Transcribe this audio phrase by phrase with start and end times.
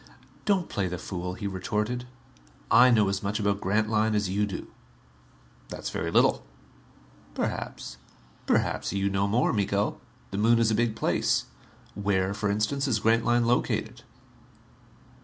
[0.45, 2.07] "Don't play the fool," he retorted.
[2.71, 4.71] "I know as much about Grantline as you do."
[5.69, 6.43] "That's very little."
[7.35, 7.97] "Perhaps."
[8.47, 10.01] "Perhaps you know more, Miko.
[10.31, 11.45] The Moon is a big place.
[11.93, 14.01] Where, for instance, is Grantline located?"